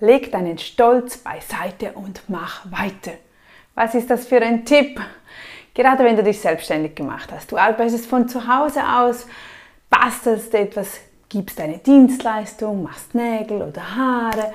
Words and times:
Leg 0.00 0.30
deinen 0.30 0.58
Stolz 0.58 1.16
beiseite 1.18 1.92
und 1.92 2.22
mach 2.28 2.70
weiter. 2.70 3.12
Was 3.74 3.94
ist 3.94 4.10
das 4.10 4.26
für 4.26 4.40
ein 4.42 4.64
Tipp? 4.64 5.00
Gerade 5.74 6.04
wenn 6.04 6.16
du 6.16 6.22
dich 6.22 6.40
selbstständig 6.40 6.94
gemacht 6.94 7.30
hast. 7.32 7.52
Du 7.52 7.56
arbeitest 7.56 8.06
von 8.06 8.28
zu 8.28 8.46
Hause 8.46 8.80
aus, 8.82 9.26
bastelst 9.90 10.54
etwas, 10.54 11.00
gibst 11.28 11.60
eine 11.60 11.78
Dienstleistung, 11.78 12.82
machst 12.82 13.14
Nägel 13.14 13.62
oder 13.62 13.96
Haare 13.96 14.54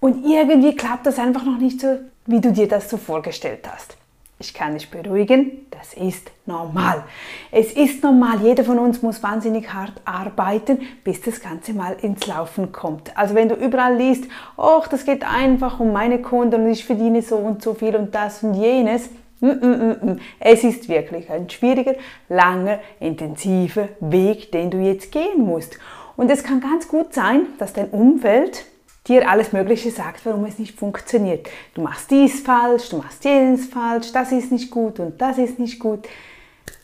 und 0.00 0.24
irgendwie 0.24 0.74
klappt 0.74 1.06
das 1.06 1.18
einfach 1.18 1.44
noch 1.44 1.58
nicht 1.58 1.80
so, 1.80 1.98
wie 2.26 2.40
du 2.40 2.52
dir 2.52 2.68
das 2.68 2.90
so 2.90 2.96
vorgestellt 2.96 3.68
hast. 3.72 3.96
Ich 4.42 4.54
kann 4.54 4.74
dich 4.74 4.90
beruhigen, 4.90 5.68
das 5.70 5.94
ist 5.94 6.32
normal. 6.46 7.04
Es 7.52 7.72
ist 7.74 8.02
normal, 8.02 8.40
jeder 8.42 8.64
von 8.64 8.80
uns 8.80 9.00
muss 9.00 9.22
wahnsinnig 9.22 9.72
hart 9.72 9.92
arbeiten, 10.04 10.80
bis 11.04 11.20
das 11.20 11.40
Ganze 11.40 11.72
mal 11.72 11.94
ins 12.02 12.26
Laufen 12.26 12.72
kommt. 12.72 13.16
Also 13.16 13.36
wenn 13.36 13.48
du 13.48 13.54
überall 13.54 13.94
liest, 13.94 14.24
oh, 14.56 14.82
das 14.90 15.04
geht 15.04 15.22
einfach 15.22 15.78
um 15.78 15.92
meine 15.92 16.20
Kunden 16.20 16.64
und 16.64 16.72
ich 16.72 16.84
verdiene 16.84 17.22
so 17.22 17.36
und 17.36 17.62
so 17.62 17.74
viel 17.74 17.94
und 17.94 18.16
das 18.16 18.42
und 18.42 18.54
jenes, 18.54 19.10
mm, 19.38 19.46
mm, 19.46 19.90
mm, 20.10 20.20
es 20.40 20.64
ist 20.64 20.88
wirklich 20.88 21.30
ein 21.30 21.48
schwieriger, 21.48 21.94
langer, 22.28 22.80
intensiver 22.98 23.90
Weg, 24.00 24.50
den 24.50 24.72
du 24.72 24.78
jetzt 24.78 25.12
gehen 25.12 25.44
musst. 25.46 25.78
Und 26.16 26.32
es 26.32 26.42
kann 26.42 26.60
ganz 26.60 26.88
gut 26.88 27.14
sein, 27.14 27.42
dass 27.60 27.74
dein 27.74 27.90
Umfeld 27.90 28.64
dir 29.08 29.28
alles 29.28 29.52
Mögliche 29.52 29.90
sagt, 29.90 30.24
warum 30.24 30.44
es 30.44 30.58
nicht 30.58 30.78
funktioniert. 30.78 31.48
Du 31.74 31.82
machst 31.82 32.10
dies 32.10 32.40
falsch, 32.40 32.88
du 32.90 32.98
machst 32.98 33.24
jenes 33.24 33.66
falsch, 33.66 34.12
das 34.12 34.32
ist 34.32 34.52
nicht 34.52 34.70
gut 34.70 35.00
und 35.00 35.20
das 35.20 35.38
ist 35.38 35.58
nicht 35.58 35.78
gut. 35.78 36.08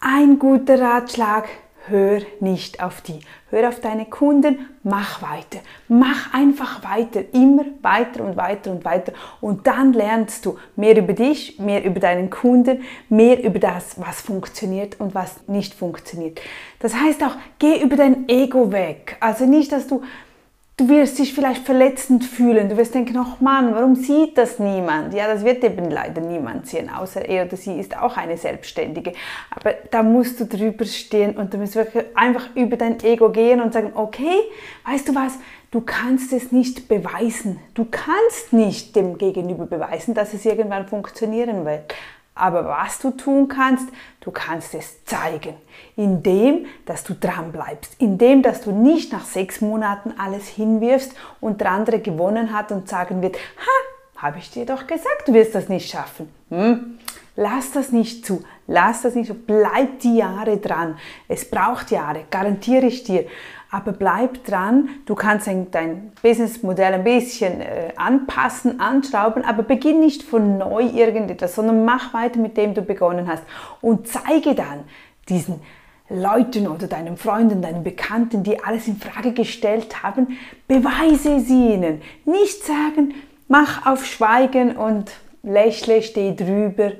Ein 0.00 0.38
guter 0.38 0.80
Ratschlag, 0.80 1.48
hör 1.86 2.20
nicht 2.40 2.82
auf 2.82 3.00
die. 3.00 3.20
Hör 3.50 3.68
auf 3.68 3.80
deine 3.80 4.06
Kunden, 4.06 4.68
mach 4.82 5.22
weiter. 5.22 5.58
Mach 5.88 6.32
einfach 6.32 6.82
weiter, 6.84 7.22
immer 7.32 7.64
weiter 7.82 8.24
und 8.24 8.36
weiter 8.36 8.70
und 8.70 8.84
weiter. 8.84 9.12
Und 9.40 9.66
dann 9.66 9.92
lernst 9.92 10.46
du 10.46 10.58
mehr 10.76 10.96
über 10.96 11.12
dich, 11.12 11.58
mehr 11.58 11.84
über 11.84 12.00
deinen 12.00 12.30
Kunden, 12.30 12.82
mehr 13.08 13.42
über 13.42 13.58
das, 13.58 14.00
was 14.00 14.20
funktioniert 14.20 15.00
und 15.00 15.14
was 15.14 15.48
nicht 15.48 15.74
funktioniert. 15.74 16.40
Das 16.78 16.94
heißt 16.94 17.22
auch, 17.22 17.36
geh 17.58 17.82
über 17.82 17.96
dein 17.96 18.28
Ego 18.28 18.72
weg. 18.72 19.16
Also 19.20 19.46
nicht, 19.46 19.72
dass 19.72 19.86
du 19.86 20.02
Du 20.78 20.88
wirst 20.88 21.18
dich 21.18 21.34
vielleicht 21.34 21.66
verletzend 21.66 22.24
fühlen. 22.24 22.70
Du 22.70 22.78
wirst 22.78 22.94
denken, 22.94 23.14
ach 23.18 23.40
Mann, 23.40 23.74
warum 23.74 23.94
sieht 23.94 24.38
das 24.38 24.58
niemand? 24.58 25.12
Ja, 25.12 25.26
das 25.26 25.44
wird 25.44 25.62
eben 25.62 25.90
leider 25.90 26.22
niemand 26.22 26.66
sehen, 26.66 26.88
außer 26.88 27.28
er 27.28 27.44
oder 27.44 27.58
sie 27.58 27.78
ist 27.78 27.94
auch 27.96 28.16
eine 28.16 28.38
Selbstständige. 28.38 29.12
Aber 29.50 29.74
da 29.90 30.02
musst 30.02 30.40
du 30.40 30.46
drüber 30.46 30.86
stehen 30.86 31.36
und 31.36 31.52
du 31.52 31.58
musst 31.58 31.76
wirklich 31.76 32.04
einfach 32.14 32.48
über 32.56 32.78
dein 32.78 32.98
Ego 33.04 33.30
gehen 33.30 33.60
und 33.60 33.74
sagen, 33.74 33.92
okay, 33.94 34.34
weißt 34.86 35.08
du 35.08 35.14
was, 35.14 35.38
du 35.72 35.82
kannst 35.82 36.32
es 36.32 36.52
nicht 36.52 36.88
beweisen. 36.88 37.60
Du 37.74 37.86
kannst 37.90 38.54
nicht 38.54 38.96
dem 38.96 39.18
Gegenüber 39.18 39.66
beweisen, 39.66 40.14
dass 40.14 40.32
es 40.32 40.46
irgendwann 40.46 40.88
funktionieren 40.88 41.66
wird. 41.66 41.94
Aber 42.34 42.64
was 42.64 42.98
du 42.98 43.10
tun 43.10 43.48
kannst, 43.48 43.88
du 44.20 44.30
kannst 44.30 44.74
es 44.74 45.04
zeigen, 45.04 45.54
indem, 45.96 46.66
dass 46.86 47.04
du 47.04 47.14
dran 47.14 47.52
bleibst, 47.52 47.94
indem, 47.98 48.42
dass 48.42 48.62
du 48.62 48.72
nicht 48.72 49.12
nach 49.12 49.24
sechs 49.24 49.60
Monaten 49.60 50.14
alles 50.18 50.48
hinwirfst 50.48 51.14
und 51.40 51.60
der 51.60 51.70
andere 51.70 52.00
gewonnen 52.00 52.52
hat 52.54 52.72
und 52.72 52.88
sagen 52.88 53.20
wird, 53.20 53.36
ha, 53.36 53.91
habe 54.22 54.38
ich 54.38 54.50
dir 54.50 54.64
doch 54.64 54.86
gesagt, 54.86 55.26
du 55.26 55.34
wirst 55.34 55.54
das 55.54 55.68
nicht 55.68 55.90
schaffen. 55.90 56.28
Hm? 56.48 56.98
Lass 57.34 57.72
das 57.72 57.92
nicht 57.92 58.24
zu, 58.24 58.44
lass 58.66 59.02
das 59.02 59.14
nicht 59.14 59.26
zu, 59.26 59.34
bleib 59.34 60.00
die 60.00 60.16
Jahre 60.16 60.58
dran. 60.58 60.96
Es 61.28 61.50
braucht 61.50 61.90
Jahre, 61.90 62.24
garantiere 62.30 62.86
ich 62.86 63.04
dir 63.04 63.26
aber 63.72 63.92
bleib 63.92 64.44
dran. 64.44 64.90
Du 65.06 65.14
kannst 65.14 65.48
dein 65.48 66.12
Businessmodell 66.22 66.92
ein 66.92 67.04
bisschen 67.04 67.62
äh, 67.62 67.92
anpassen, 67.96 68.80
anschrauben, 68.80 69.44
aber 69.44 69.62
beginn 69.62 69.98
nicht 69.98 70.22
von 70.22 70.58
neu 70.58 70.82
irgendetwas, 70.82 71.54
sondern 71.54 71.84
mach 71.86 72.12
weiter 72.12 72.38
mit 72.38 72.58
dem 72.58 72.74
du 72.74 72.82
begonnen 72.82 73.26
hast 73.26 73.42
und 73.80 74.06
zeige 74.06 74.54
dann 74.54 74.84
diesen 75.30 75.60
Leuten 76.10 76.68
oder 76.68 76.86
deinen 76.86 77.16
Freunden, 77.16 77.62
deinen 77.62 77.82
Bekannten, 77.82 78.42
die 78.42 78.62
alles 78.62 78.86
in 78.88 78.98
Frage 78.98 79.32
gestellt 79.32 80.02
haben, 80.02 80.38
beweise 80.68 81.36
es 81.36 81.48
ihnen. 81.48 82.02
Nicht 82.26 82.64
sagen, 82.64 83.14
mach 83.52 83.86
auf 83.86 84.04
Schweigen 84.04 84.76
und 84.76 85.12
lächle, 85.42 86.02
steh 86.02 86.34
drüber. 86.34 86.92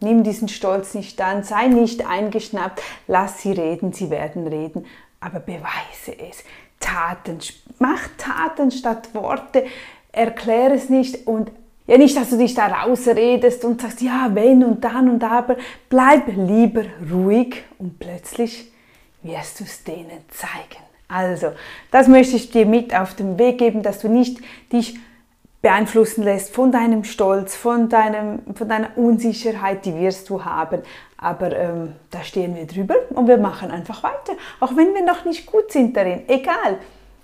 Nimm 0.00 0.24
diesen 0.24 0.48
Stolz 0.48 0.94
nicht 0.94 1.20
an, 1.20 1.42
sei 1.42 1.68
nicht 1.68 2.06
eingeschnappt, 2.06 2.82
lass 3.06 3.42
sie 3.42 3.52
reden, 3.52 3.92
sie 3.92 4.10
werden 4.10 4.46
reden 4.46 4.86
aber 5.20 5.40
beweise 5.40 6.18
es. 6.18 6.42
Taten, 6.80 7.38
mach 7.78 8.08
Taten 8.16 8.70
statt 8.70 9.14
Worte, 9.14 9.66
erkläre 10.12 10.74
es 10.74 10.88
nicht 10.88 11.26
und 11.26 11.52
ja 11.86 11.98
nicht, 11.98 12.16
dass 12.16 12.30
du 12.30 12.38
dich 12.38 12.54
da 12.54 12.66
rausredest 12.66 13.64
und 13.64 13.82
sagst, 13.82 14.00
ja, 14.00 14.30
wenn 14.32 14.64
und 14.64 14.82
dann 14.82 15.10
und 15.10 15.22
aber, 15.22 15.56
bleib 15.88 16.26
lieber 16.28 16.84
ruhig 17.12 17.62
und 17.78 17.98
plötzlich 17.98 18.72
wirst 19.22 19.60
du 19.60 19.64
es 19.64 19.84
denen 19.84 20.24
zeigen. 20.30 20.82
Also, 21.08 21.52
das 21.90 22.08
möchte 22.08 22.36
ich 22.36 22.50
dir 22.50 22.64
mit 22.64 22.94
auf 22.94 23.14
den 23.14 23.38
Weg 23.38 23.58
geben, 23.58 23.82
dass 23.82 23.98
du 23.98 24.08
nicht 24.08 24.38
dich 24.72 24.98
beeinflussen 25.62 26.24
lässt 26.24 26.54
von 26.54 26.72
deinem 26.72 27.04
Stolz, 27.04 27.54
von, 27.54 27.88
deinem, 27.88 28.40
von 28.54 28.68
deiner 28.68 28.96
Unsicherheit, 28.96 29.84
die 29.84 29.94
wirst 29.94 30.30
du 30.30 30.44
haben. 30.44 30.82
Aber 31.18 31.54
ähm, 31.54 31.92
da 32.10 32.22
stehen 32.22 32.56
wir 32.56 32.66
drüber 32.66 32.94
und 33.10 33.28
wir 33.28 33.36
machen 33.36 33.70
einfach 33.70 34.02
weiter. 34.02 34.32
Auch 34.58 34.74
wenn 34.76 34.94
wir 34.94 35.04
noch 35.04 35.24
nicht 35.24 35.46
gut 35.46 35.70
sind 35.70 35.96
darin, 35.96 36.22
egal. 36.28 36.78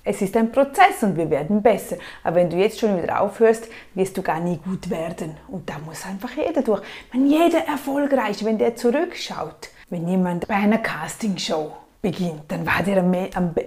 Es 0.08 0.22
ist 0.22 0.36
ein 0.36 0.52
Prozess 0.52 1.02
und 1.02 1.16
wir 1.16 1.28
werden 1.30 1.62
besser. 1.62 1.96
Aber 2.22 2.36
wenn 2.36 2.48
du 2.48 2.56
jetzt 2.56 2.78
schon 2.78 3.02
wieder 3.02 3.20
aufhörst, 3.20 3.68
wirst 3.94 4.16
du 4.16 4.22
gar 4.22 4.38
nie 4.38 4.58
gut 4.58 4.88
werden. 4.88 5.36
Und 5.48 5.68
da 5.68 5.74
muss 5.84 6.06
einfach 6.06 6.30
jeder 6.36 6.62
durch. 6.62 6.82
Wenn 7.10 7.26
jeder 7.26 7.66
erfolgreich, 7.66 8.44
wenn 8.44 8.58
der 8.58 8.76
zurückschaut, 8.76 9.70
wenn 9.90 10.06
jemand 10.06 10.46
bei 10.46 10.54
einer 10.54 10.78
Castingshow 10.78 11.72
beginnt, 12.02 12.42
dann 12.48 12.66
war 12.66 12.82
der 12.82 13.04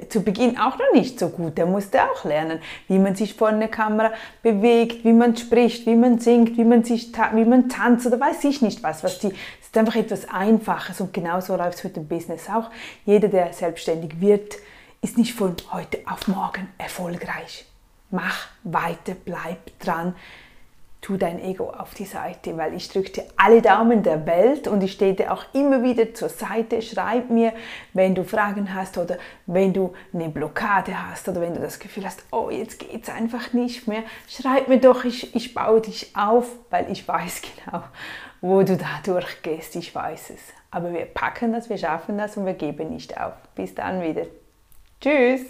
zu 0.09 0.23
Beginn 0.23 0.57
auch 0.57 0.77
noch 0.77 0.93
nicht 0.93 1.19
so 1.19 1.29
gut. 1.29 1.57
Der 1.57 1.65
musste 1.65 2.03
auch 2.03 2.23
lernen, 2.23 2.59
wie 2.87 2.99
man 2.99 3.15
sich 3.15 3.33
vor 3.33 3.49
einer 3.49 3.67
Kamera 3.67 4.11
bewegt, 4.41 5.03
wie 5.03 5.13
man 5.13 5.35
spricht, 5.35 5.85
wie 5.85 5.95
man 5.95 6.19
singt, 6.19 6.57
wie 6.57 6.63
man, 6.63 6.83
sich 6.83 7.11
wie 7.33 7.45
man 7.45 7.69
tanzt 7.69 8.07
oder 8.07 8.19
weiß 8.19 8.43
ich 8.45 8.61
nicht 8.61 8.83
was. 8.83 9.03
was 9.03 9.19
die, 9.19 9.27
es 9.27 9.67
ist 9.67 9.77
einfach 9.77 9.95
etwas 9.95 10.29
Einfaches 10.29 11.01
und 11.01 11.13
genauso 11.13 11.55
läuft 11.55 11.79
es 11.79 11.83
mit 11.83 11.95
dem 11.95 12.07
Business 12.07 12.49
auch. 12.49 12.69
Jeder, 13.05 13.27
der 13.27 13.53
selbstständig 13.53 14.21
wird, 14.21 14.55
ist 15.01 15.17
nicht 15.17 15.33
von 15.33 15.55
heute 15.71 15.99
auf 16.05 16.27
morgen 16.27 16.67
erfolgreich. 16.77 17.65
Mach 18.11 18.47
weiter, 18.63 19.15
bleib 19.23 19.79
dran 19.79 20.15
tu 21.01 21.15
dein 21.15 21.41
Ego 21.41 21.69
auf 21.69 21.93
die 21.93 22.05
Seite, 22.05 22.57
weil 22.57 22.73
ich 22.73 22.89
drücke 22.89 23.23
alle 23.37 23.61
Daumen 23.61 24.03
der 24.03 24.25
Welt 24.25 24.67
und 24.67 24.83
ich 24.83 24.91
stehe 24.91 25.13
dir 25.13 25.31
auch 25.31 25.45
immer 25.53 25.81
wieder 25.81 26.13
zur 26.13 26.29
Seite. 26.29 26.81
Schreib 26.81 27.29
mir, 27.29 27.53
wenn 27.93 28.15
du 28.15 28.23
Fragen 28.23 28.73
hast 28.73 28.97
oder 28.97 29.17
wenn 29.45 29.73
du 29.73 29.93
eine 30.13 30.29
Blockade 30.29 31.09
hast 31.09 31.29
oder 31.29 31.41
wenn 31.41 31.53
du 31.53 31.61
das 31.61 31.79
Gefühl 31.79 32.05
hast, 32.05 32.23
oh, 32.31 32.49
jetzt 32.49 32.79
geht 32.79 33.03
es 33.03 33.09
einfach 33.09 33.53
nicht 33.53 33.87
mehr. 33.87 34.03
Schreib 34.27 34.67
mir 34.67 34.79
doch, 34.79 35.05
ich, 35.05 35.35
ich 35.35 35.53
baue 35.53 35.81
dich 35.81 36.15
auf, 36.15 36.47
weil 36.69 36.91
ich 36.91 37.07
weiß 37.07 37.41
genau, 37.65 37.83
wo 38.41 38.61
du 38.63 38.75
da 38.75 38.99
durchgehst. 39.05 39.75
Ich 39.77 39.95
weiß 39.95 40.31
es. 40.31 40.41
Aber 40.71 40.93
wir 40.93 41.05
packen 41.05 41.53
das, 41.53 41.69
wir 41.69 41.77
schaffen 41.77 42.17
das 42.17 42.37
und 42.37 42.45
wir 42.45 42.53
geben 42.53 42.89
nicht 42.89 43.19
auf. 43.19 43.33
Bis 43.55 43.73
dann 43.73 44.01
wieder. 44.01 44.25
Tschüss. 45.01 45.41